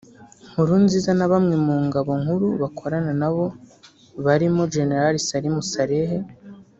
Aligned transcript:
Nkurunziza 0.51 1.11
na 1.19 1.27
bamwe 1.31 1.55
mu 1.65 1.75
ngabo 1.85 2.11
nkuru 2.21 2.47
bakorana 2.61 3.11
nabo 3.21 3.45
barimo 4.25 4.63
General 4.73 5.15
Salim 5.27 5.55
Saleh 5.71 6.11